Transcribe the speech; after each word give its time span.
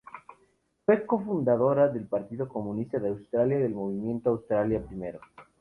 Fue 0.83 1.05
cofundadora 1.05 1.87
del 1.89 2.07
Partido 2.07 2.49
Comunista 2.49 2.97
de 2.97 3.09
Australia 3.09 3.59
y 3.59 3.61
del 3.61 3.75
Movimiento 3.75 4.31
Australia 4.31 4.83
Primero. 4.83 5.19